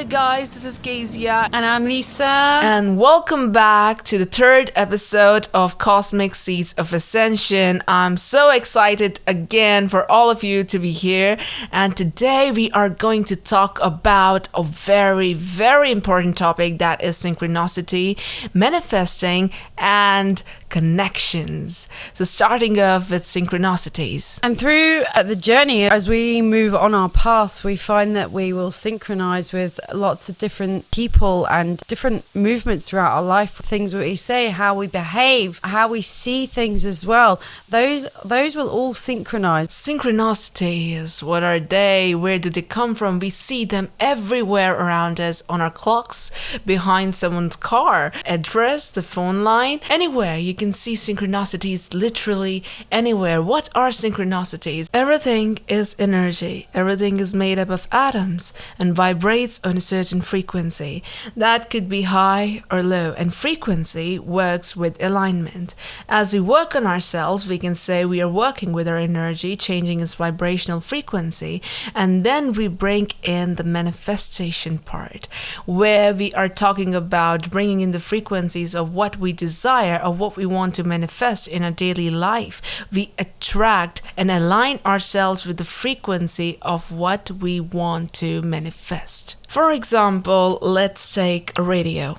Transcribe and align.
Hello, 0.00 0.08
guys, 0.08 0.48
this 0.54 0.64
is 0.64 0.78
Kezia. 0.78 1.50
And 1.52 1.62
I'm 1.62 1.84
Lisa. 1.84 2.24
And 2.24 2.98
welcome 2.98 3.52
back 3.52 4.02
to 4.04 4.16
the 4.16 4.24
third 4.24 4.72
episode 4.74 5.46
of 5.52 5.76
Cosmic 5.76 6.34
Seeds 6.34 6.72
of 6.78 6.94
Ascension. 6.94 7.82
I'm 7.86 8.16
so 8.16 8.48
excited 8.48 9.20
again 9.26 9.88
for 9.88 10.10
all 10.10 10.30
of 10.30 10.42
you 10.42 10.64
to 10.64 10.78
be 10.78 10.90
here. 10.90 11.36
And 11.70 11.94
today 11.94 12.50
we 12.50 12.70
are 12.70 12.88
going 12.88 13.24
to 13.24 13.36
talk 13.36 13.78
about 13.82 14.48
a 14.54 14.62
very, 14.62 15.34
very 15.34 15.90
important 15.92 16.38
topic 16.38 16.78
that 16.78 17.02
is 17.02 17.18
synchronicity, 17.18 18.18
manifesting, 18.54 19.52
and 19.80 20.42
connections. 20.68 21.88
So, 22.14 22.24
starting 22.24 22.78
off 22.80 23.10
with 23.10 23.24
synchronicities. 23.24 24.38
And 24.42 24.56
through 24.56 25.02
uh, 25.14 25.24
the 25.24 25.34
journey, 25.34 25.84
as 25.84 26.08
we 26.08 26.40
move 26.42 26.74
on 26.74 26.94
our 26.94 27.08
paths, 27.08 27.64
we 27.64 27.76
find 27.76 28.14
that 28.14 28.30
we 28.30 28.52
will 28.52 28.70
synchronize 28.70 29.52
with 29.52 29.80
lots 29.92 30.28
of 30.28 30.38
different 30.38 30.90
people 30.90 31.46
and 31.46 31.78
different 31.88 32.24
movements 32.34 32.88
throughout 32.88 33.16
our 33.16 33.22
life. 33.22 33.54
Things 33.54 33.94
we 33.94 34.14
say, 34.16 34.50
how 34.50 34.74
we 34.74 34.86
behave, 34.86 35.60
how 35.64 35.88
we 35.88 36.02
see 36.02 36.46
things 36.46 36.86
as 36.86 37.04
well. 37.04 37.40
Those 37.68 38.06
those 38.24 38.54
will 38.54 38.68
all 38.68 38.94
synchronize. 38.94 39.68
Synchronicities, 39.68 41.22
what 41.22 41.42
are 41.42 41.58
they? 41.58 42.14
Where 42.14 42.38
do 42.38 42.50
they 42.50 42.62
come 42.62 42.94
from? 42.94 43.18
We 43.18 43.30
see 43.30 43.64
them 43.64 43.88
everywhere 43.98 44.74
around 44.74 45.20
us 45.20 45.42
on 45.48 45.60
our 45.60 45.70
clocks, 45.70 46.30
behind 46.64 47.16
someone's 47.16 47.56
car, 47.56 48.12
address, 48.26 48.90
the 48.90 49.02
phone 49.02 49.42
line, 49.42 49.69
anywhere. 49.88 50.36
You 50.38 50.54
can 50.54 50.72
see 50.72 50.94
synchronicities 50.94 51.94
literally 51.94 52.64
anywhere. 52.90 53.40
What 53.40 53.68
are 53.74 53.90
synchronicities? 53.90 54.90
Everything 54.92 55.58
is 55.68 55.94
energy. 55.98 56.66
Everything 56.74 57.20
is 57.20 57.34
made 57.34 57.58
up 57.58 57.70
of 57.70 57.86
atoms 57.92 58.52
and 58.78 58.94
vibrates 58.94 59.60
on 59.62 59.76
a 59.76 59.80
certain 59.80 60.20
frequency. 60.20 61.02
That 61.36 61.70
could 61.70 61.88
be 61.88 62.02
high 62.02 62.62
or 62.70 62.82
low, 62.82 63.14
and 63.16 63.32
frequency 63.32 64.18
works 64.18 64.74
with 64.74 65.02
alignment. 65.02 65.74
As 66.08 66.32
we 66.32 66.40
work 66.40 66.74
on 66.74 66.86
ourselves, 66.86 67.48
we 67.48 67.58
can 67.58 67.74
say 67.74 68.04
we 68.04 68.20
are 68.20 68.28
working 68.28 68.72
with 68.72 68.88
our 68.88 68.96
energy, 68.96 69.56
changing 69.56 70.00
its 70.00 70.14
vibrational 70.14 70.80
frequency, 70.80 71.62
and 71.94 72.24
then 72.24 72.52
we 72.52 72.66
bring 72.68 73.08
in 73.22 73.56
the 73.56 73.64
manifestation 73.64 74.78
part, 74.78 75.26
where 75.66 76.14
we 76.14 76.32
are 76.34 76.48
talking 76.48 76.94
about 76.94 77.50
bringing 77.50 77.80
in 77.80 77.92
the 77.92 78.00
frequencies 78.00 78.74
of 78.74 78.94
what 78.94 79.18
we 79.18 79.32
desire, 79.32 79.59
of 79.66 80.18
what 80.20 80.36
we 80.36 80.46
want 80.46 80.74
to 80.74 80.84
manifest 80.84 81.48
in 81.48 81.62
our 81.62 81.70
daily 81.70 82.10
life. 82.10 82.84
We 82.92 83.12
attract 83.18 84.02
and 84.16 84.30
align 84.30 84.80
ourselves 84.84 85.46
with 85.46 85.56
the 85.56 85.64
frequency 85.64 86.58
of 86.62 86.92
what 86.92 87.30
we 87.30 87.60
want 87.60 88.12
to 88.14 88.42
manifest. 88.42 89.36
For 89.48 89.72
example, 89.72 90.58
let's 90.62 91.14
take 91.14 91.56
a 91.58 91.62
radio. 91.62 92.18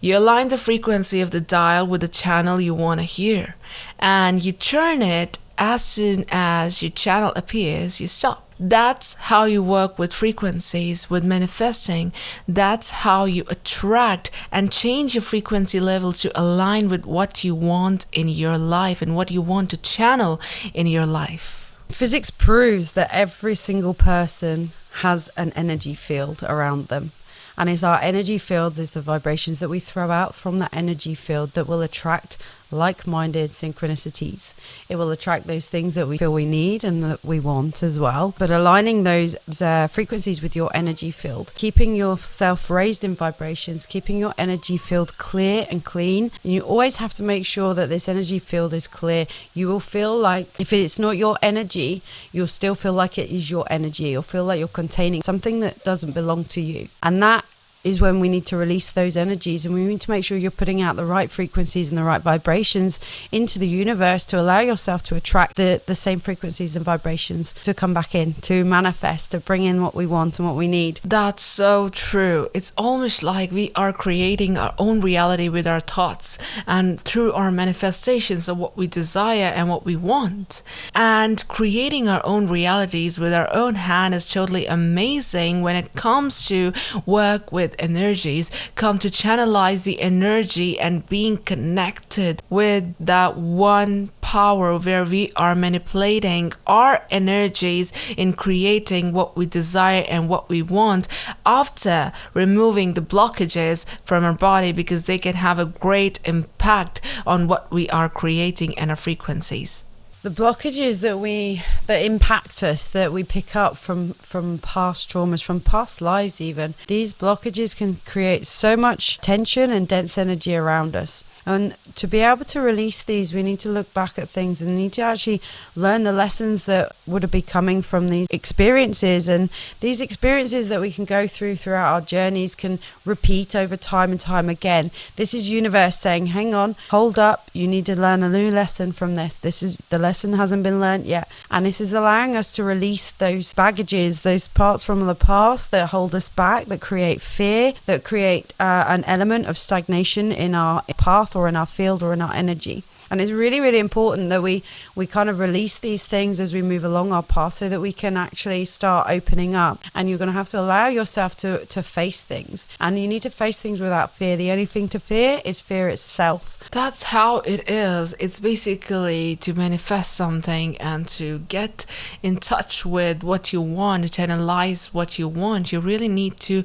You 0.00 0.18
align 0.18 0.48
the 0.48 0.58
frequency 0.58 1.20
of 1.20 1.30
the 1.30 1.40
dial 1.40 1.86
with 1.86 2.02
the 2.02 2.08
channel 2.08 2.60
you 2.60 2.74
want 2.74 3.00
to 3.00 3.04
hear, 3.04 3.56
and 3.98 4.42
you 4.44 4.52
turn 4.52 5.02
it 5.02 5.38
as 5.56 5.84
soon 5.84 6.24
as 6.30 6.82
your 6.82 6.90
channel 6.90 7.32
appears, 7.34 8.00
you 8.00 8.06
stop. 8.06 8.47
That's 8.60 9.14
how 9.14 9.44
you 9.44 9.62
work 9.62 9.98
with 9.98 10.12
frequencies, 10.12 11.08
with 11.08 11.24
manifesting. 11.24 12.12
That's 12.46 12.90
how 12.90 13.24
you 13.24 13.44
attract 13.48 14.30
and 14.50 14.72
change 14.72 15.14
your 15.14 15.22
frequency 15.22 15.78
level 15.78 16.12
to 16.14 16.40
align 16.40 16.88
with 16.88 17.06
what 17.06 17.44
you 17.44 17.54
want 17.54 18.06
in 18.12 18.28
your 18.28 18.58
life 18.58 19.00
and 19.00 19.14
what 19.14 19.30
you 19.30 19.40
want 19.40 19.70
to 19.70 19.76
channel 19.76 20.40
in 20.74 20.86
your 20.86 21.06
life. 21.06 21.72
Physics 21.88 22.30
proves 22.30 22.92
that 22.92 23.10
every 23.12 23.54
single 23.54 23.94
person 23.94 24.70
has 24.94 25.28
an 25.36 25.52
energy 25.54 25.94
field 25.94 26.42
around 26.42 26.88
them. 26.88 27.12
And 27.56 27.68
it's 27.68 27.82
our 27.82 28.00
energy 28.00 28.38
fields, 28.38 28.78
is 28.78 28.92
the 28.92 29.00
vibrations 29.00 29.58
that 29.58 29.68
we 29.68 29.80
throw 29.80 30.10
out 30.10 30.34
from 30.34 30.58
that 30.58 30.72
energy 30.72 31.14
field 31.14 31.52
that 31.52 31.66
will 31.66 31.82
attract 31.82 32.36
like 32.70 33.06
minded 33.06 33.50
synchronicities. 33.50 34.54
It 34.88 34.96
will 34.96 35.10
attract 35.10 35.46
those 35.46 35.68
things 35.68 35.94
that 35.94 36.08
we 36.08 36.18
feel 36.18 36.32
we 36.32 36.46
need 36.46 36.84
and 36.84 37.02
that 37.02 37.24
we 37.24 37.40
want 37.40 37.82
as 37.82 37.98
well. 37.98 38.34
But 38.38 38.50
aligning 38.50 39.02
those 39.02 39.36
uh, 39.60 39.86
frequencies 39.86 40.42
with 40.42 40.54
your 40.54 40.70
energy 40.74 41.10
field, 41.10 41.52
keeping 41.54 41.94
yourself 41.94 42.70
raised 42.70 43.04
in 43.04 43.14
vibrations, 43.14 43.86
keeping 43.86 44.18
your 44.18 44.34
energy 44.36 44.76
field 44.76 45.16
clear 45.18 45.66
and 45.70 45.84
clean. 45.84 46.30
And 46.44 46.52
you 46.52 46.60
always 46.62 46.96
have 46.96 47.14
to 47.14 47.22
make 47.22 47.46
sure 47.46 47.74
that 47.74 47.88
this 47.88 48.08
energy 48.08 48.38
field 48.38 48.72
is 48.72 48.86
clear. 48.86 49.26
You 49.54 49.68
will 49.68 49.80
feel 49.80 50.16
like 50.16 50.48
if 50.58 50.72
it's 50.72 50.98
not 50.98 51.16
your 51.16 51.38
energy, 51.42 52.02
you'll 52.32 52.46
still 52.46 52.74
feel 52.74 52.92
like 52.92 53.18
it 53.18 53.30
is 53.30 53.50
your 53.50 53.66
energy. 53.70 54.08
You'll 54.08 54.22
feel 54.22 54.44
like 54.44 54.58
you're 54.58 54.68
containing 54.68 55.22
something 55.22 55.60
that 55.60 55.84
doesn't 55.84 56.12
belong 56.12 56.44
to 56.44 56.60
you. 56.60 56.88
And 57.02 57.22
that 57.22 57.44
is 57.84 58.00
when 58.00 58.20
we 58.20 58.28
need 58.28 58.46
to 58.46 58.56
release 58.56 58.90
those 58.90 59.16
energies 59.16 59.64
and 59.64 59.74
we 59.74 59.84
need 59.84 60.00
to 60.00 60.10
make 60.10 60.24
sure 60.24 60.36
you're 60.36 60.50
putting 60.50 60.80
out 60.80 60.96
the 60.96 61.04
right 61.04 61.30
frequencies 61.30 61.90
and 61.90 61.98
the 61.98 62.02
right 62.02 62.20
vibrations 62.20 62.98
into 63.30 63.58
the 63.58 63.68
universe 63.68 64.26
to 64.26 64.38
allow 64.38 64.58
yourself 64.58 65.02
to 65.02 65.14
attract 65.14 65.56
the, 65.56 65.80
the 65.86 65.94
same 65.94 66.18
frequencies 66.18 66.74
and 66.74 66.84
vibrations 66.84 67.52
to 67.62 67.72
come 67.72 67.94
back 67.94 68.14
in, 68.14 68.34
to 68.34 68.64
manifest, 68.64 69.30
to 69.30 69.38
bring 69.38 69.64
in 69.64 69.82
what 69.82 69.94
we 69.94 70.06
want 70.06 70.38
and 70.38 70.48
what 70.48 70.56
we 70.56 70.66
need. 70.66 71.00
That's 71.04 71.42
so 71.42 71.88
true. 71.90 72.48
It's 72.52 72.72
almost 72.76 73.22
like 73.22 73.52
we 73.52 73.70
are 73.76 73.92
creating 73.92 74.56
our 74.56 74.74
own 74.78 75.00
reality 75.00 75.48
with 75.48 75.66
our 75.66 75.80
thoughts 75.80 76.38
and 76.66 77.00
through 77.00 77.32
our 77.32 77.50
manifestations 77.50 78.48
of 78.48 78.58
what 78.58 78.76
we 78.76 78.86
desire 78.86 79.52
and 79.54 79.68
what 79.68 79.84
we 79.84 79.96
want. 79.96 80.62
And 80.94 81.46
creating 81.48 82.08
our 82.08 82.24
own 82.24 82.48
realities 82.48 83.18
with 83.18 83.32
our 83.32 83.48
own 83.54 83.76
hand 83.76 84.14
is 84.14 84.26
totally 84.26 84.66
amazing 84.66 85.62
when 85.62 85.76
it 85.76 85.94
comes 85.94 86.46
to 86.48 86.72
work 87.06 87.52
with 87.52 87.67
with 87.68 87.76
energies 87.78 88.50
come 88.76 88.98
to 88.98 89.08
channelize 89.08 89.84
the 89.84 90.00
energy 90.00 90.78
and 90.80 91.06
being 91.08 91.36
connected 91.36 92.42
with 92.48 92.94
that 92.98 93.36
one 93.36 94.08
power 94.22 94.78
where 94.78 95.04
we 95.04 95.30
are 95.36 95.54
manipulating 95.54 96.52
our 96.66 97.02
energies 97.10 97.92
in 98.16 98.32
creating 98.32 99.12
what 99.12 99.36
we 99.36 99.44
desire 99.44 100.04
and 100.08 100.28
what 100.28 100.48
we 100.48 100.62
want 100.62 101.08
after 101.44 102.12
removing 102.32 102.94
the 102.94 103.02
blockages 103.02 103.84
from 104.02 104.24
our 104.24 104.34
body 104.34 104.72
because 104.72 105.04
they 105.04 105.18
can 105.18 105.34
have 105.34 105.58
a 105.58 105.64
great 105.66 106.18
impact 106.24 107.00
on 107.26 107.48
what 107.48 107.70
we 107.70 107.88
are 107.90 108.08
creating 108.08 108.76
and 108.78 108.90
our 108.90 108.96
frequencies 108.96 109.84
the 110.28 110.42
blockages 110.42 111.00
that 111.00 111.18
we 111.18 111.62
that 111.86 112.02
impact 112.02 112.62
us 112.62 112.86
that 112.86 113.10
we 113.12 113.24
pick 113.24 113.56
up 113.56 113.78
from 113.78 114.12
from 114.12 114.58
past 114.58 115.10
traumas 115.10 115.42
from 115.42 115.58
past 115.58 116.02
lives 116.02 116.38
even 116.38 116.74
these 116.86 117.14
blockages 117.14 117.74
can 117.74 117.96
create 118.04 118.46
so 118.46 118.76
much 118.76 119.16
tension 119.18 119.70
and 119.70 119.88
dense 119.88 120.18
energy 120.18 120.54
around 120.54 120.94
us 120.94 121.24
and 121.48 121.74
to 121.94 122.06
be 122.06 122.20
able 122.20 122.44
to 122.44 122.60
release 122.60 123.02
these, 123.02 123.32
we 123.32 123.42
need 123.42 123.58
to 123.60 123.70
look 123.70 123.94
back 123.94 124.18
at 124.18 124.28
things 124.28 124.60
and 124.60 124.76
need 124.76 124.92
to 124.92 125.00
actually 125.00 125.40
learn 125.74 126.02
the 126.02 126.12
lessons 126.12 126.66
that 126.66 126.92
would 127.06 127.30
be 127.30 127.40
coming 127.40 127.80
from 127.80 128.08
these 128.08 128.26
experiences. 128.28 129.28
And 129.30 129.48
these 129.80 130.02
experiences 130.02 130.68
that 130.68 130.82
we 130.82 130.92
can 130.92 131.06
go 131.06 131.26
through 131.26 131.56
throughout 131.56 131.90
our 131.90 132.00
journeys 132.02 132.54
can 132.54 132.78
repeat 133.06 133.56
over 133.56 133.78
time 133.78 134.10
and 134.10 134.20
time 134.20 134.50
again. 134.50 134.90
This 135.16 135.32
is 135.32 135.48
universe 135.48 135.98
saying, 135.98 136.26
hang 136.26 136.52
on, 136.52 136.76
hold 136.90 137.18
up, 137.18 137.48
you 137.54 137.66
need 137.66 137.86
to 137.86 137.98
learn 137.98 138.22
a 138.22 138.28
new 138.28 138.50
lesson 138.50 138.92
from 138.92 139.14
this. 139.14 139.34
This 139.34 139.62
is 139.62 139.78
the 139.88 139.96
lesson 139.96 140.17
hasn't 140.22 140.62
been 140.62 140.80
learned 140.80 141.06
yet. 141.06 141.30
And 141.50 141.66
this 141.66 141.80
is 141.80 141.92
allowing 141.92 142.36
us 142.36 142.52
to 142.52 142.64
release 142.64 143.10
those 143.10 143.54
baggages, 143.54 144.22
those 144.22 144.48
parts 144.48 144.84
from 144.84 145.06
the 145.06 145.14
past 145.14 145.70
that 145.70 145.90
hold 145.90 146.14
us 146.14 146.28
back, 146.28 146.66
that 146.66 146.80
create 146.80 147.20
fear, 147.20 147.74
that 147.86 148.04
create 148.04 148.54
uh, 148.60 148.84
an 148.88 149.04
element 149.04 149.46
of 149.46 149.58
stagnation 149.58 150.32
in 150.32 150.54
our 150.54 150.82
path 150.96 151.34
or 151.34 151.48
in 151.48 151.56
our 151.56 151.66
field 151.66 152.02
or 152.02 152.12
in 152.12 152.22
our 152.22 152.32
energy. 152.32 152.84
And 153.10 153.20
it's 153.20 153.30
really, 153.30 153.60
really 153.60 153.78
important 153.78 154.28
that 154.30 154.42
we, 154.42 154.62
we 154.94 155.06
kind 155.06 155.28
of 155.28 155.38
release 155.38 155.78
these 155.78 156.04
things 156.04 156.40
as 156.40 156.52
we 156.52 156.62
move 156.62 156.84
along 156.84 157.12
our 157.12 157.22
path 157.22 157.54
so 157.54 157.68
that 157.68 157.80
we 157.80 157.92
can 157.92 158.16
actually 158.16 158.64
start 158.64 159.08
opening 159.08 159.54
up. 159.54 159.80
And 159.94 160.08
you're 160.08 160.18
going 160.18 160.28
to 160.28 160.32
have 160.32 160.48
to 160.50 160.60
allow 160.60 160.88
yourself 160.88 161.34
to, 161.36 161.64
to 161.66 161.82
face 161.82 162.22
things. 162.22 162.66
And 162.80 162.98
you 162.98 163.08
need 163.08 163.22
to 163.22 163.30
face 163.30 163.58
things 163.58 163.80
without 163.80 164.12
fear. 164.12 164.36
The 164.36 164.50
only 164.50 164.66
thing 164.66 164.88
to 164.90 164.98
fear 164.98 165.40
is 165.44 165.60
fear 165.60 165.88
itself. 165.88 166.68
That's 166.70 167.04
how 167.04 167.38
it 167.40 167.68
is. 167.68 168.14
It's 168.20 168.40
basically 168.40 169.36
to 169.36 169.54
manifest 169.54 170.12
something 170.12 170.76
and 170.78 171.08
to 171.08 171.40
get 171.40 171.86
in 172.22 172.36
touch 172.36 172.84
with 172.84 173.22
what 173.22 173.52
you 173.52 173.60
want, 173.60 174.12
to 174.12 174.22
analyze 174.22 174.92
what 174.92 175.18
you 175.18 175.28
want. 175.28 175.72
You 175.72 175.80
really 175.80 176.08
need 176.08 176.36
to 176.40 176.64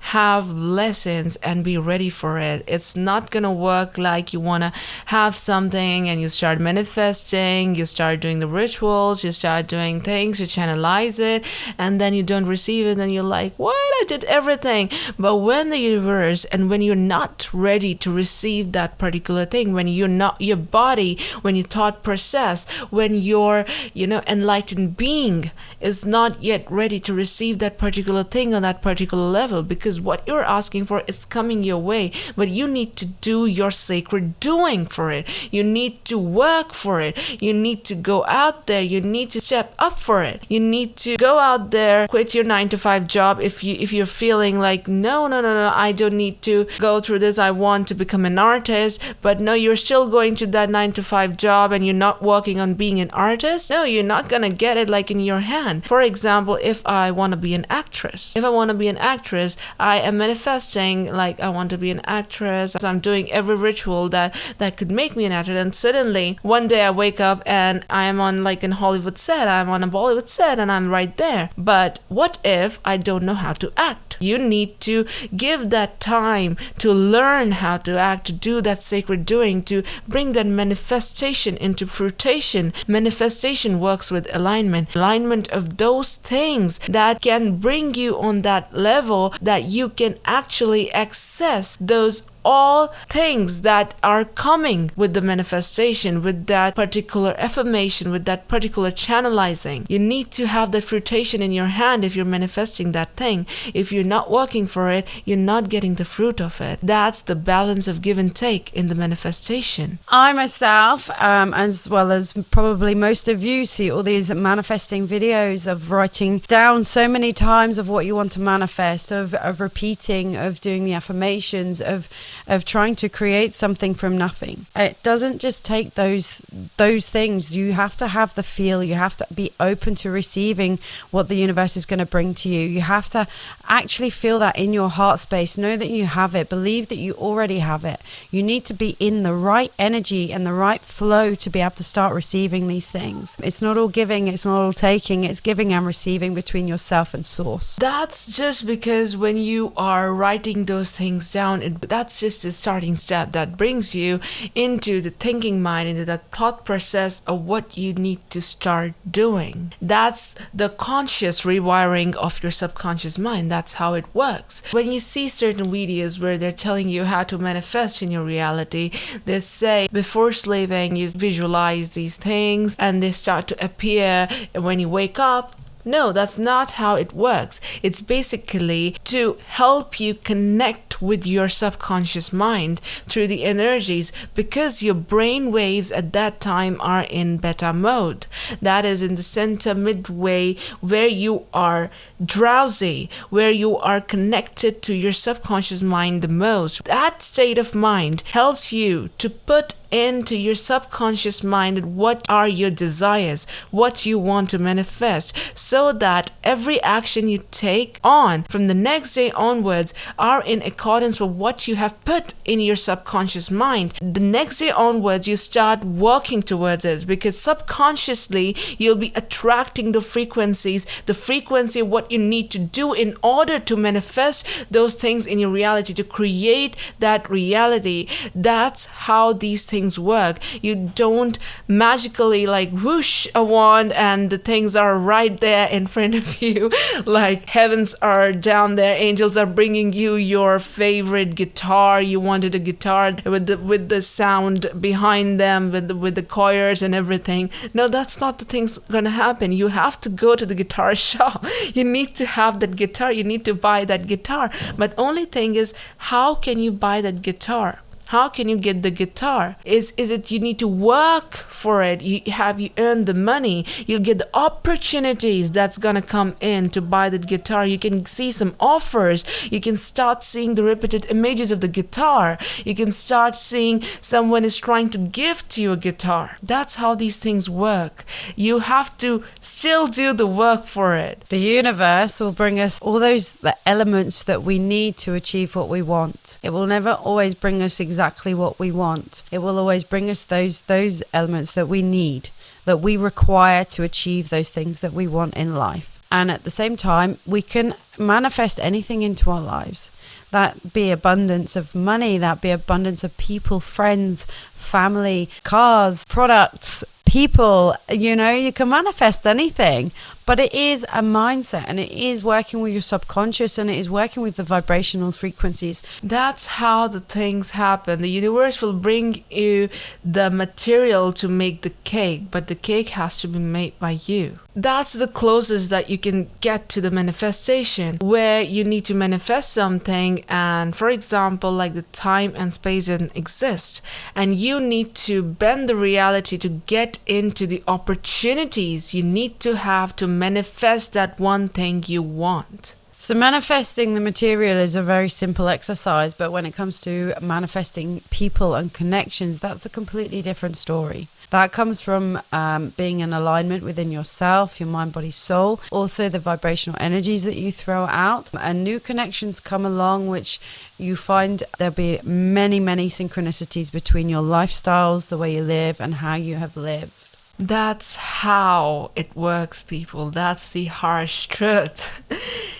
have 0.00 0.50
lessons 0.50 1.36
and 1.36 1.64
be 1.64 1.78
ready 1.78 2.10
for 2.10 2.38
it. 2.38 2.64
It's 2.66 2.96
not 2.96 3.30
gonna 3.30 3.52
work 3.52 3.98
like 3.98 4.32
you 4.32 4.40
wanna 4.40 4.72
have 5.06 5.36
something 5.36 6.08
and 6.08 6.20
you 6.20 6.28
start 6.28 6.58
manifesting, 6.58 7.74
you 7.74 7.86
start 7.86 8.20
doing 8.20 8.40
the 8.40 8.46
rituals, 8.46 9.24
you 9.24 9.32
start 9.32 9.66
doing 9.66 10.00
things, 10.00 10.40
you 10.40 10.46
channelize 10.46 11.20
it, 11.20 11.44
and 11.78 12.00
then 12.00 12.14
you 12.14 12.22
don't 12.22 12.46
receive 12.46 12.86
it, 12.86 12.98
and 12.98 13.12
you're 13.12 13.22
like, 13.22 13.54
What? 13.56 13.74
I 14.00 14.04
did 14.06 14.24
everything. 14.24 14.90
But 15.18 15.36
when 15.36 15.70
the 15.70 15.78
universe 15.78 16.44
and 16.46 16.70
when 16.70 16.82
you're 16.82 16.96
not 16.96 17.48
ready 17.52 17.94
to 17.96 18.12
receive 18.12 18.72
that 18.72 18.98
particular 18.98 19.44
thing, 19.44 19.72
when 19.72 19.88
you're 19.88 20.08
not 20.08 20.40
your 20.40 20.56
body, 20.56 21.18
when 21.42 21.54
your 21.56 21.66
thought 21.66 22.02
process, 22.02 22.68
when 22.90 23.14
your 23.14 23.64
you 23.94 24.06
know 24.06 24.22
enlightened 24.26 24.96
being 24.96 25.50
is 25.80 26.06
not 26.06 26.42
yet 26.42 26.70
ready 26.70 27.00
to 27.00 27.12
receive 27.14 27.58
that 27.58 27.78
particular 27.78 28.22
thing 28.22 28.54
on 28.54 28.62
that 28.62 28.82
particular 28.82 29.24
level 29.24 29.62
because 29.62 29.89
because 29.90 30.00
what 30.00 30.26
you're 30.26 30.44
asking 30.44 30.84
for 30.84 31.02
it's 31.08 31.24
coming 31.24 31.64
your 31.64 31.78
way. 31.78 32.12
But 32.36 32.48
you 32.48 32.68
need 32.68 32.94
to 32.96 33.06
do 33.06 33.46
your 33.46 33.72
sacred 33.72 34.38
doing 34.38 34.86
for 34.86 35.10
it. 35.10 35.26
You 35.52 35.64
need 35.64 36.04
to 36.04 36.16
work 36.16 36.72
for 36.72 37.00
it. 37.00 37.42
You 37.42 37.52
need 37.52 37.82
to 37.86 37.94
go 37.96 38.24
out 38.26 38.66
there. 38.68 38.82
You 38.82 39.00
need 39.00 39.30
to 39.32 39.40
step 39.40 39.74
up 39.80 39.98
for 39.98 40.22
it. 40.22 40.44
You 40.48 40.60
need 40.60 40.96
to 41.04 41.16
go 41.16 41.38
out 41.38 41.72
there 41.72 42.06
quit 42.06 42.34
your 42.34 42.44
9 42.44 42.68
to 42.68 42.78
5 42.78 43.06
job 43.08 43.40
if 43.40 43.64
you 43.64 43.74
if 43.80 43.92
you're 43.92 44.06
feeling 44.06 44.60
like 44.60 44.86
no 44.86 45.26
no 45.26 45.40
no 45.40 45.52
no 45.54 45.72
I 45.74 45.90
don't 45.92 46.16
need 46.16 46.40
to 46.42 46.66
go 46.78 47.00
through 47.00 47.18
this. 47.18 47.38
I 47.38 47.50
want 47.50 47.88
to 47.88 47.94
become 47.94 48.24
an 48.24 48.38
artist. 48.38 49.02
But 49.22 49.40
no 49.40 49.54
you're 49.54 49.82
still 49.88 50.08
going 50.08 50.36
to 50.36 50.46
that 50.54 50.70
9 50.70 50.92
to 50.92 51.02
5 51.02 51.36
job 51.36 51.72
and 51.72 51.84
you're 51.84 52.04
not 52.06 52.22
working 52.22 52.60
on 52.60 52.74
being 52.74 53.00
an 53.00 53.10
artist. 53.10 53.70
No 53.70 53.82
you're 53.82 54.12
not 54.14 54.28
going 54.28 54.46
to 54.46 54.62
get 54.64 54.76
it 54.76 54.88
like 54.88 55.10
in 55.10 55.18
your 55.18 55.40
hand. 55.40 55.84
For 55.84 56.00
example 56.00 56.58
if 56.62 56.78
I 56.86 57.10
want 57.10 57.32
to 57.32 57.40
be 57.48 57.54
an 57.54 57.66
actress 57.68 58.36
if 58.36 58.44
I 58.44 58.50
want 58.50 58.70
to 58.70 58.76
be 58.84 58.88
an 58.88 59.00
actress 59.14 59.56
I 59.80 59.96
am 59.96 60.18
manifesting 60.18 61.12
like 61.12 61.40
I 61.40 61.48
want 61.48 61.70
to 61.70 61.78
be 61.78 61.90
an 61.90 62.02
actress. 62.04 62.82
I'm 62.84 63.00
doing 63.00 63.30
every 63.32 63.56
ritual 63.56 64.08
that 64.10 64.34
that 64.58 64.76
could 64.76 64.90
make 64.90 65.16
me 65.16 65.24
an 65.24 65.32
actor. 65.32 65.56
And 65.56 65.74
suddenly 65.74 66.38
one 66.42 66.68
day 66.68 66.82
I 66.84 66.90
wake 66.90 67.20
up 67.20 67.42
and 67.46 67.84
I'm 67.88 68.20
on 68.20 68.42
like 68.42 68.62
an 68.62 68.72
Hollywood 68.72 69.18
set. 69.18 69.48
I'm 69.48 69.70
on 69.70 69.82
a 69.82 69.88
Bollywood 69.88 70.28
set 70.28 70.58
and 70.58 70.70
I'm 70.70 70.90
right 70.90 71.16
there. 71.16 71.50
But 71.56 72.00
what 72.08 72.38
if 72.44 72.78
I 72.84 72.96
don't 72.96 73.24
know 73.24 73.34
how 73.34 73.54
to 73.54 73.72
act? 73.76 74.18
You 74.20 74.38
need 74.38 74.80
to 74.80 75.06
give 75.34 75.70
that 75.70 75.98
time 75.98 76.56
to 76.78 76.92
learn 76.92 77.52
how 77.52 77.78
to 77.78 77.98
act, 77.98 78.26
to 78.26 78.32
do 78.32 78.60
that 78.60 78.82
sacred 78.82 79.24
doing, 79.24 79.62
to 79.64 79.82
bring 80.06 80.34
that 80.34 80.46
manifestation 80.46 81.56
into 81.56 81.86
fruition. 81.86 82.74
Manifestation 82.86 83.80
works 83.80 84.10
with 84.10 84.28
alignment, 84.34 84.94
alignment 84.94 85.48
of 85.50 85.78
those 85.78 86.16
things 86.16 86.78
that 86.80 87.22
can 87.22 87.56
bring 87.56 87.94
you 87.94 88.20
on 88.20 88.42
that 88.42 88.74
level 88.74 89.32
that 89.40 89.69
you 89.70 89.88
can 89.88 90.16
actually 90.24 90.90
access 90.92 91.76
those 91.80 92.22
all 92.44 92.88
things 93.08 93.62
that 93.62 93.94
are 94.02 94.24
coming 94.24 94.90
with 94.96 95.14
the 95.14 95.20
manifestation, 95.20 96.22
with 96.22 96.46
that 96.46 96.74
particular 96.74 97.34
affirmation, 97.38 98.10
with 98.10 98.24
that 98.24 98.48
particular 98.48 98.90
channelizing. 98.90 99.88
You 99.88 99.98
need 99.98 100.30
to 100.32 100.46
have 100.46 100.72
that 100.72 100.84
fruition 100.84 101.42
in 101.42 101.52
your 101.52 101.66
hand 101.66 102.04
if 102.04 102.16
you're 102.16 102.24
manifesting 102.24 102.92
that 102.92 103.14
thing. 103.14 103.46
If 103.74 103.92
you're 103.92 104.04
not 104.04 104.30
working 104.30 104.66
for 104.66 104.90
it, 104.90 105.06
you're 105.24 105.36
not 105.36 105.68
getting 105.68 105.94
the 105.94 106.04
fruit 106.04 106.40
of 106.40 106.60
it. 106.60 106.78
That's 106.82 107.22
the 107.22 107.36
balance 107.36 107.86
of 107.88 108.02
give 108.02 108.18
and 108.18 108.34
take 108.34 108.72
in 108.74 108.88
the 108.88 108.94
manifestation. 108.94 109.98
I 110.08 110.32
myself, 110.32 111.10
um, 111.20 111.54
as 111.54 111.88
well 111.88 112.10
as 112.10 112.32
probably 112.50 112.94
most 112.94 113.28
of 113.28 113.42
you, 113.42 113.64
see 113.64 113.90
all 113.90 114.02
these 114.02 114.32
manifesting 114.32 115.06
videos 115.06 115.70
of 115.70 115.90
writing 115.90 116.38
down 116.38 116.84
so 116.84 117.08
many 117.08 117.32
times 117.32 117.78
of 117.78 117.88
what 117.88 118.06
you 118.06 118.14
want 118.14 118.32
to 118.32 118.40
manifest, 118.40 119.12
of, 119.12 119.34
of 119.34 119.60
repeating, 119.60 120.36
of 120.36 120.60
doing 120.60 120.84
the 120.84 120.94
affirmations, 120.94 121.80
of 121.80 122.08
of 122.46 122.64
trying 122.64 122.96
to 122.96 123.08
create 123.08 123.54
something 123.54 123.94
from 123.94 124.16
nothing. 124.16 124.66
It 124.76 125.02
doesn't 125.02 125.40
just 125.40 125.64
take 125.64 125.94
those 125.94 126.42
those 126.76 127.08
things. 127.08 127.56
You 127.56 127.72
have 127.72 127.96
to 127.98 128.08
have 128.08 128.34
the 128.34 128.42
feel. 128.42 128.82
You 128.82 128.94
have 128.94 129.16
to 129.18 129.26
be 129.34 129.52
open 129.58 129.94
to 129.96 130.10
receiving 130.10 130.78
what 131.10 131.28
the 131.28 131.36
universe 131.36 131.76
is 131.76 131.86
going 131.86 131.98
to 131.98 132.06
bring 132.06 132.34
to 132.34 132.48
you. 132.48 132.60
You 132.60 132.80
have 132.80 133.08
to 133.10 133.26
actually 133.68 134.10
feel 134.10 134.38
that 134.40 134.58
in 134.58 134.72
your 134.72 134.90
heart 134.90 135.18
space. 135.18 135.56
Know 135.56 135.76
that 135.76 135.90
you 135.90 136.06
have 136.06 136.34
it. 136.34 136.48
Believe 136.48 136.88
that 136.88 136.96
you 136.96 137.12
already 137.14 137.60
have 137.60 137.84
it. 137.84 138.00
You 138.30 138.42
need 138.42 138.64
to 138.66 138.74
be 138.74 138.96
in 138.98 139.22
the 139.22 139.34
right 139.34 139.72
energy 139.78 140.32
and 140.32 140.46
the 140.46 140.52
right 140.52 140.80
flow 140.80 141.34
to 141.34 141.50
be 141.50 141.60
able 141.60 141.70
to 141.76 141.84
start 141.84 142.14
receiving 142.14 142.68
these 142.68 142.88
things. 142.88 143.36
It's 143.42 143.62
not 143.62 143.76
all 143.76 143.88
giving, 143.88 144.28
it's 144.28 144.46
not 144.46 144.60
all 144.60 144.72
taking, 144.72 145.24
it's 145.24 145.40
giving 145.40 145.72
and 145.72 145.86
receiving 145.86 146.34
between 146.34 146.68
yourself 146.68 147.14
and 147.14 147.24
source. 147.24 147.76
That's 147.76 148.26
just 148.26 148.66
because 148.66 149.16
when 149.16 149.36
you 149.36 149.72
are 149.76 150.12
writing 150.12 150.64
those 150.64 150.92
things 150.92 151.32
down, 151.32 151.62
it, 151.62 151.80
that's 151.82 152.19
just 152.20 152.42
the 152.42 152.52
starting 152.52 152.94
step 152.94 153.32
that 153.32 153.56
brings 153.56 153.94
you 153.94 154.20
into 154.54 155.00
the 155.00 155.10
thinking 155.10 155.60
mind, 155.62 155.88
into 155.88 156.04
that 156.04 156.30
thought 156.30 156.64
process 156.64 157.24
of 157.24 157.44
what 157.46 157.76
you 157.76 157.92
need 157.94 158.18
to 158.30 158.40
start 158.40 158.92
doing. 159.10 159.72
That's 159.80 160.34
the 160.52 160.68
conscious 160.68 161.42
rewiring 161.42 162.14
of 162.16 162.42
your 162.42 162.52
subconscious 162.52 163.18
mind. 163.18 163.50
That's 163.50 163.74
how 163.74 163.94
it 163.94 164.14
works. 164.14 164.62
When 164.72 164.92
you 164.92 165.00
see 165.00 165.28
certain 165.28 165.66
videos 165.66 166.20
where 166.20 166.38
they're 166.38 166.52
telling 166.52 166.88
you 166.88 167.04
how 167.04 167.22
to 167.24 167.38
manifest 167.38 168.02
in 168.02 168.10
your 168.10 168.24
reality, 168.24 168.90
they 169.24 169.40
say 169.40 169.88
before 169.92 170.32
sleeping, 170.32 170.96
you 170.96 171.08
visualize 171.08 171.90
these 171.90 172.16
things 172.16 172.76
and 172.78 173.02
they 173.02 173.12
start 173.12 173.48
to 173.48 173.64
appear 173.64 174.28
when 174.54 174.78
you 174.78 174.88
wake 174.88 175.18
up 175.18 175.56
no, 175.84 176.12
that's 176.12 176.38
not 176.38 176.72
how 176.72 176.96
it 176.96 177.12
works. 177.12 177.60
It's 177.82 178.02
basically 178.02 178.96
to 179.04 179.38
help 179.46 179.98
you 179.98 180.14
connect 180.14 180.89
with 181.00 181.26
your 181.26 181.48
subconscious 181.48 182.32
mind 182.32 182.80
through 183.06 183.26
the 183.26 183.44
energies 183.44 184.12
because 184.34 184.82
your 184.82 184.94
brain 184.94 185.52
waves 185.52 185.90
at 185.90 186.12
that 186.12 186.40
time 186.40 186.80
are 186.80 187.04
in 187.10 187.38
beta 187.38 187.72
mode. 187.72 188.26
That 188.60 188.84
is 188.84 189.02
in 189.02 189.14
the 189.16 189.22
center 189.22 189.74
midway 189.74 190.54
where 190.80 191.08
you 191.08 191.46
are 191.52 191.90
drowsy, 192.24 193.08
where 193.30 193.50
you 193.50 193.76
are 193.78 194.00
connected 194.00 194.82
to 194.82 194.94
your 194.94 195.12
subconscious 195.12 195.82
mind 195.82 196.22
the 196.22 196.28
most. 196.28 196.84
That 196.84 197.22
state 197.22 197.58
of 197.58 197.74
mind 197.74 198.22
helps 198.32 198.72
you 198.72 199.10
to 199.18 199.30
put 199.30 199.74
into 199.90 200.36
your 200.36 200.54
subconscious 200.54 201.42
mind 201.42 201.96
what 201.96 202.24
are 202.28 202.48
your 202.48 202.70
desires, 202.70 203.46
what 203.70 204.06
you 204.06 204.18
want 204.18 204.50
to 204.50 204.58
manifest, 204.58 205.36
so 205.58 205.92
that 205.92 206.32
every 206.44 206.80
action 206.82 207.28
you 207.28 207.42
take 207.50 207.98
on 208.04 208.44
from 208.44 208.66
the 208.66 208.74
next 208.74 209.14
day 209.14 209.30
onwards 209.32 209.92
are 210.18 210.42
in 210.42 210.62
accordance 210.62 211.20
with 211.20 211.30
what 211.30 211.66
you 211.66 211.76
have 211.76 212.02
put 212.04 212.34
in 212.44 212.60
your 212.60 212.76
subconscious 212.76 213.50
mind. 213.50 213.92
The 214.00 214.20
next 214.20 214.58
day 214.58 214.70
onwards, 214.70 215.26
you 215.26 215.36
start 215.36 215.84
working 215.84 216.42
towards 216.42 216.84
it 216.84 217.06
because 217.06 217.38
subconsciously 217.38 218.56
you'll 218.78 218.94
be 218.96 219.12
attracting 219.14 219.92
the 219.92 220.00
frequencies, 220.00 220.86
the 221.06 221.14
frequency 221.14 221.80
of 221.80 221.88
you 222.10 222.18
need 222.18 222.50
to 222.52 222.58
do 222.58 222.92
in 222.92 223.14
order 223.22 223.58
to 223.58 223.76
manifest 223.76 224.46
those 224.70 224.94
things 224.94 225.26
in 225.26 225.38
your 225.38 225.50
reality, 225.50 225.92
to 225.94 226.04
create 226.04 226.76
that 226.98 227.28
reality. 227.28 228.06
That's 228.34 228.86
how 228.86 229.32
these 229.32 229.64
things 229.64 229.80
things 229.80 229.98
work. 229.98 230.36
You 230.62 230.92
don't 230.94 231.38
magically 231.66 232.46
like 232.46 232.70
whoosh 232.70 233.26
a 233.34 233.42
wand 233.42 233.92
and 233.92 234.30
the 234.30 234.38
things 234.38 234.76
are 234.76 234.98
right 234.98 235.36
there 235.40 235.68
in 235.68 235.86
front 235.86 236.14
of 236.14 236.42
you. 236.46 236.70
like 237.06 237.48
heavens 237.50 237.94
are 238.02 238.32
down 238.32 238.76
there, 238.76 238.94
angels 238.96 239.36
are 239.36 239.46
bringing 239.46 239.92
you 239.92 240.14
your 240.14 240.60
favorite 240.60 241.34
guitar. 241.34 242.02
You 242.02 242.20
wanted 242.20 242.54
a 242.54 242.58
guitar 242.58 243.16
with 243.24 243.46
the 243.46 243.56
with 243.56 243.88
the 243.88 244.02
sound 244.02 244.66
behind 244.88 245.40
them, 245.40 245.72
with 245.72 245.88
the, 245.88 245.96
with 245.96 246.14
the 246.14 246.22
choirs 246.22 246.82
and 246.82 246.94
everything. 246.94 247.50
No, 247.72 247.88
that's 247.88 248.20
not 248.20 248.38
the 248.38 248.44
things 248.44 248.78
gonna 248.78 249.16
happen. 249.24 249.52
You 249.52 249.68
have 249.68 250.00
to 250.02 250.08
go 250.08 250.36
to 250.36 250.46
the 250.46 250.54
guitar 250.54 250.94
shop. 251.10 251.46
You 251.74 251.84
need 251.84 251.99
to 252.08 252.26
have 252.26 252.60
that 252.60 252.76
guitar. 252.76 253.12
You 253.12 253.24
need 253.24 253.44
to 253.44 253.54
buy 253.54 253.84
that 253.84 254.06
guitar. 254.06 254.50
But 254.76 254.94
only 254.96 255.26
thing 255.26 255.54
is, 255.54 255.74
how 255.98 256.34
can 256.34 256.58
you 256.58 256.72
buy 256.72 257.00
that 257.00 257.22
guitar? 257.22 257.82
How 258.10 258.28
can 258.28 258.48
you 258.48 258.58
get 258.58 258.82
the 258.82 258.90
guitar? 258.90 259.54
Is 259.64 259.92
is 259.96 260.10
it 260.10 260.32
you 260.32 260.40
need 260.40 260.58
to 260.58 260.66
work 260.66 261.32
for 261.34 261.80
it? 261.84 262.02
You 262.02 262.32
have 262.32 262.58
you 262.58 262.70
earned 262.76 263.06
the 263.06 263.14
money? 263.14 263.64
You'll 263.86 264.08
get 264.10 264.18
the 264.18 264.28
opportunities 264.34 265.52
that's 265.52 265.78
gonna 265.78 266.02
come 266.02 266.34
in 266.40 266.70
to 266.70 266.82
buy 266.82 267.08
the 267.08 267.20
guitar. 267.20 267.64
You 267.64 267.78
can 267.78 268.04
see 268.06 268.32
some 268.32 268.56
offers. 268.58 269.24
You 269.48 269.60
can 269.60 269.76
start 269.76 270.24
seeing 270.24 270.56
the 270.56 270.64
repeated 270.64 271.06
images 271.08 271.52
of 271.52 271.60
the 271.60 271.68
guitar. 271.68 272.36
You 272.64 272.74
can 272.74 272.90
start 272.90 273.36
seeing 273.36 273.84
someone 274.00 274.44
is 274.44 274.58
trying 274.58 274.90
to 274.90 274.98
gift 274.98 275.56
you 275.56 275.70
a 275.70 275.76
guitar. 275.76 276.36
That's 276.42 276.74
how 276.82 276.96
these 276.96 277.20
things 277.20 277.48
work. 277.48 278.04
You 278.34 278.58
have 278.58 278.98
to 278.98 279.22
still 279.40 279.86
do 279.86 280.12
the 280.12 280.26
work 280.26 280.64
for 280.64 280.96
it. 280.96 281.26
The 281.28 281.38
universe 281.38 282.18
will 282.18 282.32
bring 282.32 282.58
us 282.58 282.80
all 282.82 282.98
those 282.98 283.38
elements 283.64 284.24
that 284.24 284.42
we 284.42 284.58
need 284.58 284.96
to 285.04 285.14
achieve 285.14 285.54
what 285.54 285.68
we 285.68 285.80
want. 285.80 286.38
It 286.42 286.50
will 286.50 286.66
never 286.66 286.94
always 287.08 287.34
bring 287.34 287.62
us 287.62 287.78
exactly 287.78 287.99
exactly 288.00 288.32
what 288.32 288.58
we 288.58 288.72
want. 288.72 289.22
It 289.30 289.42
will 289.42 289.58
always 289.58 289.84
bring 289.84 290.08
us 290.08 290.24
those 290.24 290.62
those 290.62 291.02
elements 291.12 291.52
that 291.52 291.68
we 291.68 291.82
need, 291.82 292.30
that 292.64 292.80
we 292.80 292.96
require 292.96 293.62
to 293.76 293.82
achieve 293.82 294.30
those 294.30 294.48
things 294.48 294.80
that 294.80 294.94
we 294.94 295.06
want 295.06 295.34
in 295.34 295.54
life. 295.54 296.02
And 296.10 296.30
at 296.30 296.44
the 296.44 296.50
same 296.50 296.78
time, 296.78 297.18
we 297.26 297.42
can 297.42 297.74
manifest 297.98 298.58
anything 298.58 299.02
into 299.02 299.30
our 299.30 299.42
lives. 299.42 299.90
That 300.30 300.72
be 300.72 300.90
abundance 300.90 301.56
of 301.56 301.74
money, 301.74 302.16
that 302.16 302.40
be 302.40 302.50
abundance 302.50 303.04
of 303.04 303.14
people, 303.18 303.60
friends, 303.60 304.24
family, 304.54 305.28
cars, 305.44 306.06
products, 306.06 306.82
people. 307.04 307.74
You 307.90 308.16
know, 308.16 308.30
you 308.30 308.50
can 308.50 308.70
manifest 308.70 309.26
anything. 309.26 309.92
But 310.30 310.38
it 310.38 310.54
is 310.54 310.84
a 310.92 311.02
mindset 311.02 311.64
and 311.66 311.80
it 311.80 311.90
is 311.90 312.22
working 312.22 312.60
with 312.60 312.72
your 312.72 312.82
subconscious 312.82 313.58
and 313.58 313.68
it 313.68 313.76
is 313.76 313.90
working 313.90 314.22
with 314.22 314.36
the 314.36 314.44
vibrational 314.44 315.10
frequencies. 315.10 315.82
That's 316.04 316.46
how 316.46 316.86
the 316.86 317.00
things 317.00 317.50
happen. 317.50 318.00
The 318.00 318.08
universe 318.08 318.62
will 318.62 318.74
bring 318.74 319.24
you 319.28 319.68
the 320.04 320.30
material 320.30 321.12
to 321.14 321.26
make 321.26 321.62
the 321.62 321.74
cake, 321.82 322.30
but 322.30 322.46
the 322.46 322.54
cake 322.54 322.90
has 322.90 323.16
to 323.22 323.26
be 323.26 323.40
made 323.40 323.76
by 323.80 323.98
you. 324.06 324.38
That's 324.56 324.94
the 324.94 325.06
closest 325.06 325.70
that 325.70 325.88
you 325.88 325.96
can 325.96 326.28
get 326.40 326.68
to 326.70 326.80
the 326.80 326.90
manifestation, 326.90 327.98
where 328.00 328.42
you 328.42 328.64
need 328.64 328.84
to 328.86 328.94
manifest 328.94 329.52
something, 329.52 330.24
and 330.28 330.74
for 330.74 330.90
example, 330.90 331.52
like 331.52 331.74
the 331.74 331.82
time 331.82 332.32
and 332.36 332.52
space 332.52 332.88
doesn't 332.88 333.16
exist, 333.16 333.80
and 334.16 334.34
you 334.34 334.58
need 334.58 334.96
to 334.96 335.22
bend 335.22 335.68
the 335.68 335.76
reality 335.76 336.36
to 336.38 336.48
get 336.48 336.98
into 337.06 337.46
the 337.46 337.62
opportunities 337.68 338.92
you 338.92 339.04
need 339.04 339.38
to 339.40 339.56
have 339.56 339.94
to 339.96 340.08
manifest 340.20 340.92
that 340.92 341.18
one 341.18 341.48
thing 341.48 341.82
you 341.86 342.02
want. 342.02 342.76
So, 342.98 343.14
manifesting 343.14 343.94
the 343.94 344.00
material 344.12 344.58
is 344.58 344.76
a 344.76 344.82
very 344.82 345.08
simple 345.08 345.48
exercise, 345.48 346.12
but 346.12 346.30
when 346.30 346.44
it 346.44 346.54
comes 346.54 346.78
to 346.82 347.14
manifesting 347.22 348.02
people 348.10 348.54
and 348.54 348.70
connections, 348.74 349.40
that's 349.40 349.64
a 349.64 349.70
completely 349.70 350.20
different 350.20 350.58
story. 350.58 351.08
That 351.30 351.50
comes 351.50 351.80
from 351.80 352.20
um, 352.32 352.70
being 352.76 353.00
in 353.00 353.14
alignment 353.14 353.62
within 353.62 353.90
yourself, 353.90 354.60
your 354.60 354.68
mind, 354.68 354.92
body, 354.92 355.12
soul, 355.12 355.60
also 355.70 356.10
the 356.10 356.18
vibrational 356.18 356.76
energies 356.78 357.24
that 357.24 357.36
you 357.36 357.50
throw 357.50 357.84
out, 357.86 358.30
and 358.38 358.62
new 358.62 358.78
connections 358.80 359.40
come 359.40 359.64
along, 359.64 360.08
which 360.08 360.38
you 360.76 360.94
find 360.94 361.42
there'll 361.56 361.72
be 361.72 362.00
many, 362.04 362.60
many 362.60 362.90
synchronicities 362.90 363.72
between 363.72 364.10
your 364.10 364.22
lifestyles, 364.22 365.08
the 365.08 365.16
way 365.16 365.36
you 365.36 365.42
live, 365.42 365.80
and 365.80 365.94
how 365.94 366.16
you 366.16 366.34
have 366.34 366.54
lived. 366.56 367.09
That's 367.40 367.96
how 367.96 368.90
it 368.94 369.16
works, 369.16 369.62
people. 369.62 370.10
That's 370.10 370.50
the 370.50 370.66
harsh 370.66 371.26
truth. 371.26 372.02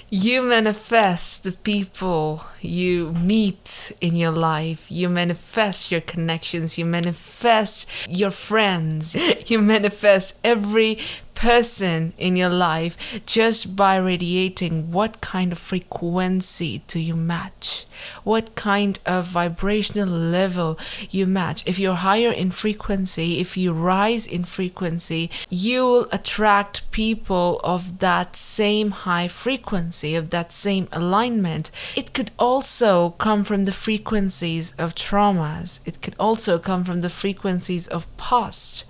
you 0.10 0.40
manifest 0.40 1.44
the 1.44 1.52
people 1.52 2.44
you 2.62 3.12
meet 3.12 3.92
in 4.00 4.16
your 4.16 4.30
life. 4.30 4.90
You 4.90 5.10
manifest 5.10 5.92
your 5.92 6.00
connections. 6.00 6.78
You 6.78 6.86
manifest 6.86 7.90
your 8.08 8.30
friends. 8.30 9.14
You 9.50 9.60
manifest 9.60 10.40
every 10.44 10.98
person 11.40 12.12
in 12.18 12.36
your 12.36 12.50
life 12.50 13.22
just 13.24 13.74
by 13.74 13.96
radiating 13.96 14.92
what 14.92 15.22
kind 15.22 15.52
of 15.52 15.58
frequency 15.58 16.82
do 16.86 17.00
you 17.00 17.16
match? 17.16 17.86
What 18.24 18.54
kind 18.54 18.98
of 19.06 19.28
vibrational 19.28 20.08
level 20.08 20.78
you 21.08 21.26
match? 21.26 21.66
If 21.66 21.78
you're 21.78 21.94
higher 21.94 22.30
in 22.30 22.50
frequency 22.50 23.38
if 23.38 23.56
you 23.56 23.72
rise 23.72 24.26
in 24.26 24.44
frequency 24.44 25.30
you 25.48 25.86
will 25.86 26.08
attract 26.12 26.90
people 26.90 27.58
of 27.64 28.00
that 28.00 28.36
same 28.36 28.90
high 28.90 29.28
frequency 29.28 30.14
of 30.14 30.28
that 30.30 30.52
same 30.52 30.88
alignment. 30.92 31.70
It 31.96 32.12
could 32.12 32.32
also 32.38 33.10
come 33.26 33.44
from 33.44 33.64
the 33.64 33.72
frequencies 33.72 34.72
of 34.72 34.94
traumas. 34.94 35.80
It 35.86 36.02
could 36.02 36.16
also 36.18 36.58
come 36.58 36.84
from 36.84 37.00
the 37.00 37.08
frequencies 37.08 37.88
of 37.88 38.14
past. 38.18 38.84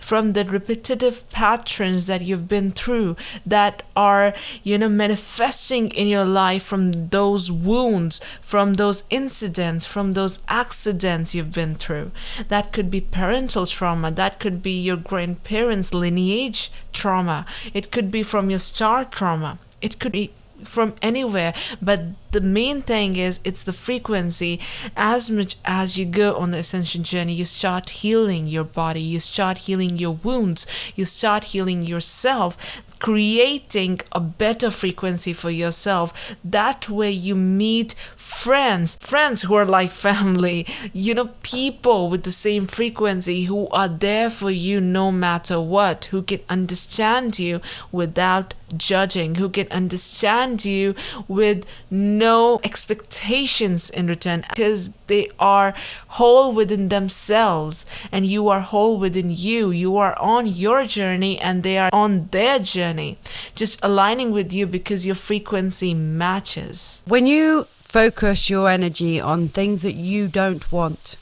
From 0.00 0.32
the 0.32 0.44
repetitive 0.44 1.30
patterns 1.30 1.91
that 2.06 2.22
you've 2.22 2.48
been 2.48 2.70
through 2.70 3.16
that 3.46 3.82
are, 3.96 4.34
you 4.62 4.78
know, 4.78 4.88
manifesting 4.88 5.90
in 5.90 6.08
your 6.08 6.24
life 6.24 6.62
from 6.62 7.08
those 7.08 7.50
wounds, 7.50 8.20
from 8.40 8.74
those 8.74 9.04
incidents, 9.10 9.86
from 9.86 10.12
those 10.12 10.40
accidents 10.48 11.34
you've 11.34 11.52
been 11.52 11.74
through. 11.74 12.10
That 12.48 12.72
could 12.72 12.90
be 12.90 13.00
parental 13.00 13.66
trauma, 13.66 14.10
that 14.10 14.40
could 14.40 14.62
be 14.62 14.72
your 14.72 14.96
grandparents' 14.96 15.94
lineage 15.94 16.70
trauma, 16.92 17.46
it 17.74 17.90
could 17.90 18.10
be 18.10 18.22
from 18.22 18.50
your 18.50 18.58
star 18.58 19.04
trauma, 19.04 19.58
it 19.80 19.98
could 19.98 20.12
be 20.12 20.30
from 20.64 20.94
anywhere 21.02 21.52
but 21.80 22.00
the 22.32 22.40
main 22.40 22.80
thing 22.80 23.16
is 23.16 23.40
it's 23.44 23.62
the 23.62 23.72
frequency 23.72 24.58
as 24.96 25.30
much 25.30 25.56
as 25.64 25.98
you 25.98 26.04
go 26.04 26.36
on 26.36 26.50
the 26.50 26.58
ascension 26.58 27.02
journey 27.02 27.32
you 27.32 27.44
start 27.44 27.90
healing 27.90 28.46
your 28.46 28.64
body 28.64 29.00
you 29.00 29.20
start 29.20 29.58
healing 29.58 29.98
your 29.98 30.16
wounds 30.22 30.66
you 30.96 31.04
start 31.04 31.44
healing 31.44 31.84
yourself 31.84 32.82
creating 33.02 34.00
a 34.12 34.20
better 34.20 34.70
frequency 34.70 35.32
for 35.32 35.50
yourself. 35.50 36.36
That 36.44 36.88
way 36.88 37.10
you 37.10 37.34
meet 37.34 37.94
friends, 38.16 38.94
friends 39.00 39.42
who 39.42 39.54
are 39.54 39.64
like 39.64 39.90
family, 39.90 40.66
you 40.92 41.12
know, 41.12 41.30
people 41.42 42.08
with 42.08 42.22
the 42.22 42.30
same 42.30 42.66
frequency 42.68 43.44
who 43.44 43.66
are 43.70 43.88
there 43.88 44.30
for 44.30 44.52
you 44.52 44.80
no 44.80 45.10
matter 45.10 45.60
what, 45.60 46.04
who 46.06 46.22
can 46.22 46.40
understand 46.48 47.40
you 47.40 47.60
without 47.90 48.54
judging, 48.76 49.34
who 49.34 49.48
can 49.48 49.66
understand 49.72 50.64
you 50.64 50.94
with 51.26 51.66
no 51.90 52.21
expectations 52.62 53.90
in 53.90 54.06
return 54.06 54.44
because 54.48 54.92
they 55.06 55.30
are 55.38 55.74
whole 56.08 56.52
within 56.52 56.88
themselves 56.88 57.86
and 58.10 58.26
you 58.26 58.48
are 58.48 58.60
whole 58.60 58.98
within 58.98 59.30
you. 59.30 59.70
You 59.70 59.96
are 59.96 60.18
on 60.20 60.46
your 60.46 60.84
journey 60.84 61.38
and 61.38 61.62
they 61.62 61.78
are 61.78 61.90
on 61.92 62.28
their 62.28 62.58
journey, 62.58 63.18
just 63.54 63.78
aligning 63.82 64.32
with 64.32 64.52
you 64.52 64.66
because 64.66 65.06
your 65.06 65.14
frequency 65.14 65.94
matches. 65.94 67.02
When 67.06 67.26
you 67.26 67.64
focus 67.64 68.48
your 68.48 68.68
energy 68.70 69.20
on 69.20 69.48
things 69.48 69.82
that 69.82 69.94
you 69.94 70.28
don't 70.28 70.70
want, 70.72 71.16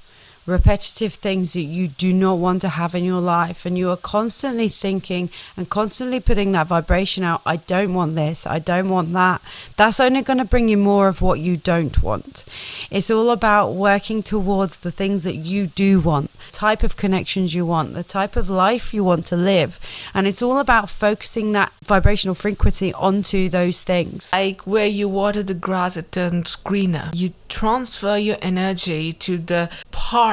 repetitive 0.47 1.15
things 1.15 1.53
that 1.53 1.63
you 1.63 1.89
do 1.89 2.13
not 2.13 2.39
want 2.39 2.63
to 2.63 2.69
have 2.71 2.95
in 2.95 3.05
your 3.05 3.21
life 3.21 3.65
and 3.67 3.77
you 3.77 3.91
are 3.91 3.97
constantly 3.97 4.69
thinking 4.69 5.31
and 5.57 5.69
constantly 5.69 6.19
putting 6.19 6.53
that 6.53 6.67
vibration 6.67 7.23
out 7.23 7.41
i 7.47 7.57
don't 7.57 7.95
want 7.95 8.15
this 8.15 8.47
i 8.47 8.59
don't 8.59 8.89
want 8.89 9.13
that 9.13 9.41
that's 9.77 10.01
only 10.01 10.23
going 10.23 10.39
to 10.39 10.45
bring 10.45 10.69
you 10.69 10.77
more 10.77 11.09
of 11.09 11.23
what 11.23 11.41
you 11.41 11.57
don't 11.57 12.03
want. 12.03 12.45
It's 12.91 13.11
all 13.11 13.31
about 13.31 13.73
working 13.73 14.23
towards 14.23 14.79
the 14.79 14.91
things 14.91 15.25
that 15.25 15.37
you 15.37 15.67
do 15.69 16.01
want 16.01 16.31
type 16.53 16.83
of 16.83 16.97
connections 16.97 17.55
you 17.55 17.65
want 17.65 17.95
the 17.95 18.03
type 18.03 18.35
of 18.35 18.51
life 18.51 18.93
you 18.93 19.05
want 19.05 19.25
to 19.25 19.37
live 19.37 19.79
and 20.13 20.27
it's 20.27 20.43
all 20.43 20.59
about 20.59 20.91
focusing 20.91 21.53
that 21.53 21.73
vibrational 21.85 22.35
frequency 22.35 22.93
onto 22.95 23.49
those 23.49 23.83
things. 23.83 24.33
Like 24.33 24.67
where 24.67 24.87
you 24.87 25.09
water 25.09 25.43
the 25.43 25.55
grass 25.55 25.97
it 25.97 26.13
turns 26.13 26.57
greener. 26.57 27.11
You 27.15 27.33
transfer 27.49 28.17
your 28.17 28.37
energy 28.43 29.13
to 29.13 29.39
the 29.39 29.71
part 29.91 30.30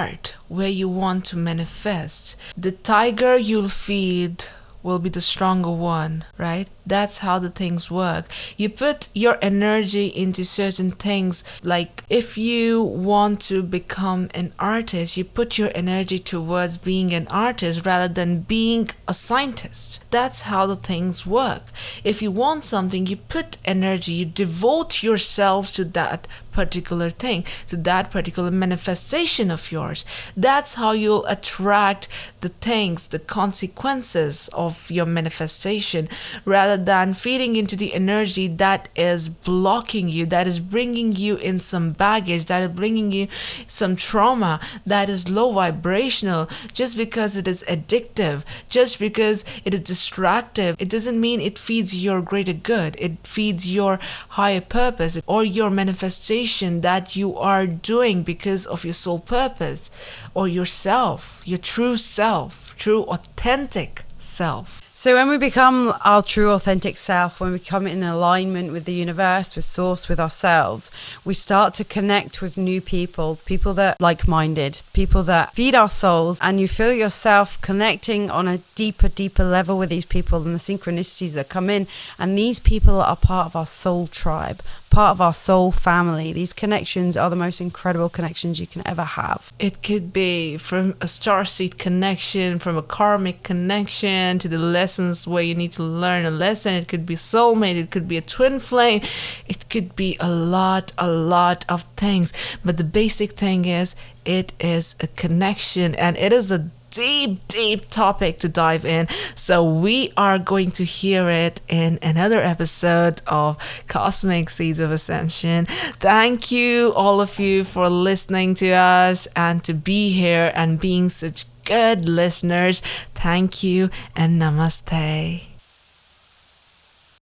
where 0.47 0.69
you 0.69 0.87
want 0.87 1.25
to 1.25 1.35
manifest. 1.35 2.35
The 2.55 2.71
tiger 2.71 3.37
you'll 3.37 3.69
feed 3.69 4.45
will 4.83 4.99
be 4.99 5.09
the 5.09 5.21
stronger 5.21 5.71
one, 5.71 6.23
right? 6.37 6.67
That's 6.87 7.19
how 7.19 7.39
the 7.39 7.49
things 7.49 7.91
work. 7.91 8.25
You 8.55 8.69
put 8.69 9.09
your 9.13 9.37
energy 9.41 10.07
into 10.07 10.45
certain 10.45 10.91
things. 10.91 11.43
Like 11.61 12.03
if 12.09 12.37
you 12.37 12.81
want 12.81 13.41
to 13.41 13.61
become 13.61 14.29
an 14.33 14.53
artist, 14.57 15.17
you 15.17 15.25
put 15.25 15.57
your 15.57 15.71
energy 15.75 16.19
towards 16.19 16.77
being 16.77 17.13
an 17.13 17.27
artist 17.27 17.85
rather 17.85 18.11
than 18.11 18.41
being 18.41 18.89
a 19.07 19.13
scientist. 19.13 20.03
That's 20.11 20.41
how 20.41 20.65
the 20.65 20.75
things 20.75 21.25
work. 21.25 21.63
If 22.03 22.21
you 22.21 22.31
want 22.31 22.63
something, 22.63 23.05
you 23.05 23.17
put 23.17 23.57
energy, 23.65 24.13
you 24.13 24.25
devote 24.25 25.03
yourself 25.03 25.73
to 25.73 25.83
that 25.85 26.27
particular 26.51 27.11
thing, 27.11 27.45
to 27.67 27.77
that 27.77 28.09
particular 28.09 28.49
manifestation 28.49 29.51
of 29.51 29.71
yours. 29.71 30.05
That's 30.35 30.73
how 30.73 30.91
you'll 30.93 31.25
attract 31.27 32.07
the 32.41 32.49
things, 32.49 33.09
the 33.09 33.19
consequences 33.19 34.49
of 34.53 34.89
your 34.89 35.05
manifestation 35.05 36.09
rather 36.45 36.76
than 36.77 37.13
feeding 37.13 37.55
into 37.55 37.75
the 37.75 37.93
energy 37.93 38.47
that 38.47 38.89
is 38.95 39.29
blocking 39.29 40.07
you, 40.09 40.25
that 40.27 40.47
is 40.47 40.59
bringing 40.59 41.15
you 41.15 41.35
in 41.37 41.59
some 41.59 41.91
baggage, 41.91 42.45
that 42.45 42.63
is 42.63 42.71
bringing 42.71 43.11
you 43.11 43.27
some 43.67 43.95
trauma, 43.95 44.59
that 44.85 45.09
is 45.09 45.29
low 45.29 45.51
vibrational, 45.51 46.49
just 46.73 46.95
because 46.97 47.35
it 47.35 47.47
is 47.47 47.63
addictive, 47.67 48.43
just 48.69 48.99
because 48.99 49.43
it 49.65 49.73
is 49.73 49.81
distractive. 49.81 50.75
It 50.79 50.89
doesn't 50.89 51.19
mean 51.19 51.41
it 51.41 51.59
feeds 51.59 51.95
your 51.95 52.21
greater 52.21 52.53
good, 52.53 52.95
it 52.99 53.17
feeds 53.25 53.73
your 53.73 53.99
higher 54.29 54.61
purpose 54.61 55.19
or 55.27 55.43
your 55.43 55.69
manifestation 55.69 56.81
that 56.81 57.15
you 57.15 57.35
are 57.37 57.65
doing 57.65 58.23
because 58.23 58.65
of 58.65 58.85
your 58.85 58.93
soul 58.93 59.19
purpose 59.19 59.91
or 60.33 60.47
yourself, 60.47 61.41
your 61.45 61.57
true 61.57 61.97
self, 61.97 62.75
true 62.77 63.03
authentic 63.03 64.03
self. 64.19 64.86
So 64.99 65.13
when 65.13 65.29
we 65.29 65.37
become 65.37 65.93
our 66.03 66.23
true 66.23 66.49
authentic 66.49 66.97
self, 66.97 67.39
when 67.39 67.51
we 67.51 67.59
come 67.59 67.85
in 67.85 68.01
alignment 68.01 68.71
with 68.71 68.85
the 68.85 68.93
universe, 68.93 69.55
with 69.55 69.63
source, 69.63 70.09
with 70.09 70.19
ourselves, 70.19 70.89
we 71.23 71.35
start 71.35 71.75
to 71.75 71.83
connect 71.83 72.41
with 72.41 72.57
new 72.57 72.81
people, 72.81 73.37
people 73.45 73.75
that 73.75 74.01
like-minded, 74.01 74.81
people 74.93 75.21
that 75.21 75.53
feed 75.53 75.75
our 75.75 75.87
souls, 75.87 76.39
and 76.41 76.59
you 76.59 76.67
feel 76.67 76.91
yourself 76.91 77.61
connecting 77.61 78.31
on 78.31 78.47
a 78.47 78.57
deeper, 78.73 79.07
deeper 79.07 79.43
level 79.43 79.77
with 79.77 79.89
these 79.89 80.03
people 80.03 80.41
and 80.41 80.55
the 80.55 80.57
synchronicities 80.57 81.35
that 81.35 81.47
come 81.47 81.69
in. 81.69 81.85
And 82.17 82.35
these 82.35 82.57
people 82.57 82.99
are 82.99 83.15
part 83.15 83.45
of 83.45 83.55
our 83.55 83.67
soul 83.67 84.07
tribe, 84.07 84.63
part 84.89 85.11
of 85.11 85.21
our 85.21 85.33
soul 85.33 85.71
family. 85.71 86.33
These 86.33 86.53
connections 86.53 87.15
are 87.17 87.29
the 87.29 87.35
most 87.35 87.61
incredible 87.61 88.09
connections 88.09 88.59
you 88.59 88.67
can 88.67 88.81
ever 88.85 89.03
have. 89.03 89.51
It 89.59 89.83
could 89.83 90.13
be 90.13 90.57
from 90.57 90.91
a 91.01 91.05
starseed 91.05 91.77
connection, 91.77 92.59
from 92.59 92.77
a 92.77 92.81
karmic 92.81 93.43
connection 93.43 94.39
to 94.39 94.47
the 94.47 94.57
lessons 94.57 95.27
where 95.27 95.43
you 95.43 95.55
need 95.55 95.73
to 95.73 95.83
learn 95.83 96.25
a 96.25 96.31
lesson. 96.31 96.73
It 96.75 96.87
could 96.87 97.05
be 97.05 97.15
soulmate, 97.15 97.75
it 97.75 97.91
could 97.91 98.07
be 98.07 98.17
a 98.17 98.21
twin 98.21 98.59
flame, 98.59 99.01
it 99.47 99.69
could 99.69 99.95
be 99.95 100.17
a 100.19 100.29
lot, 100.29 100.93
a 100.97 101.07
lot 101.07 101.65
of 101.69 101.83
things. 101.95 102.33
But 102.63 102.77
the 102.77 102.83
basic 102.83 103.31
thing 103.31 103.65
is 103.65 103.95
it 104.25 104.51
is 104.59 104.95
a 104.99 105.07
connection 105.07 105.95
and 105.95 106.17
it 106.17 106.33
is 106.33 106.51
a 106.51 106.69
deep, 106.91 107.47
deep 107.47 107.89
topic 107.89 108.39
to 108.39 108.49
dive 108.49 108.85
in. 108.85 109.07
So 109.35 109.63
we 109.63 110.11
are 110.17 110.39
going 110.39 110.71
to 110.71 110.83
hear 110.83 111.29
it 111.29 111.61
in 111.67 111.99
another 112.01 112.41
episode 112.41 113.21
of 113.27 113.57
Cosmic 113.87 114.49
Seeds 114.49 114.79
of 114.79 114.91
Ascension. 114.91 115.65
Thank 115.65 116.51
you, 116.51 116.93
all 116.95 117.21
of 117.21 117.39
you, 117.39 117.63
for 117.63 117.89
listening 117.89 118.55
to 118.55 118.71
us 118.71 119.27
and 119.35 119.63
to 119.63 119.73
be 119.73 120.11
here 120.11 120.51
and 120.55 120.79
being 120.79 121.09
such 121.09 121.45
good 121.65 122.07
listeners. 122.07 122.81
Thank 123.13 123.63
you 123.63 123.89
and 124.15 124.41
namaste. 124.41 125.56